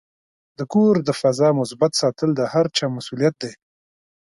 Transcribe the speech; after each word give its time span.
د 0.57 0.59
کور 0.73 0.95
د 1.07 1.09
فضا 1.21 1.49
مثبت 1.59 1.91
ساتل 2.01 2.29
د 2.35 2.41
هر 2.53 2.65
چا 2.77 2.85
مسؤلیت 2.97 3.35
دی. 3.43 3.51